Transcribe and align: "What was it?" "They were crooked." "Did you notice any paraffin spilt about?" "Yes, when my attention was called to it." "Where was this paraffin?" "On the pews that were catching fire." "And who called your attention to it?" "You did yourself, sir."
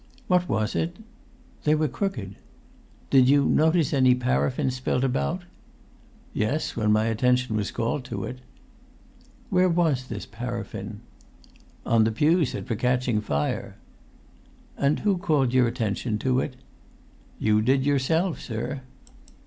"What 0.27 0.49
was 0.49 0.75
it?" 0.75 0.97
"They 1.63 1.75
were 1.75 1.87
crooked." 1.87 2.35
"Did 3.11 3.29
you 3.29 3.45
notice 3.45 3.93
any 3.93 4.15
paraffin 4.15 4.71
spilt 4.71 5.03
about?" 5.03 5.43
"Yes, 6.33 6.75
when 6.75 6.91
my 6.91 7.05
attention 7.05 7.55
was 7.55 7.69
called 7.69 8.03
to 8.05 8.23
it." 8.23 8.39
"Where 9.51 9.69
was 9.69 10.07
this 10.07 10.25
paraffin?" 10.25 11.01
"On 11.85 12.03
the 12.03 12.11
pews 12.11 12.53
that 12.53 12.67
were 12.67 12.75
catching 12.77 13.21
fire." 13.21 13.75
"And 14.75 15.01
who 15.01 15.19
called 15.19 15.53
your 15.53 15.67
attention 15.67 16.17
to 16.17 16.39
it?" 16.39 16.55
"You 17.37 17.61
did 17.61 17.85
yourself, 17.85 18.41
sir." 18.41 18.81